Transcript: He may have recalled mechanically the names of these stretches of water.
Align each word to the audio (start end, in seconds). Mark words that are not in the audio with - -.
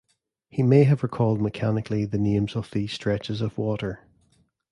He 0.49 0.63
may 0.63 0.85
have 0.85 1.03
recalled 1.03 1.41
mechanically 1.41 2.05
the 2.05 2.17
names 2.17 2.55
of 2.55 2.71
these 2.71 2.91
stretches 2.91 3.39
of 3.39 3.55
water. 3.59 3.99